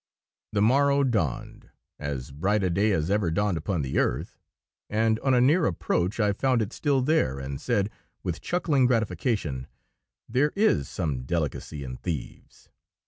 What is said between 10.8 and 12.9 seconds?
some delicacy in thieves."